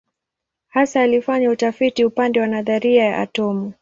Hasa 0.67 1.01
alifanya 1.01 1.51
utafiti 1.51 2.05
upande 2.05 2.39
wa 2.41 2.47
nadharia 2.47 3.05
ya 3.05 3.19
atomu. 3.21 3.69